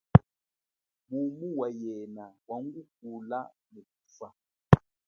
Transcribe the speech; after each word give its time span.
Mumu 1.09 1.47
wa 1.59 1.67
yena 1.81 2.23
wangukula 2.47 3.39
mu 3.71 3.81
kufa. 3.93 4.27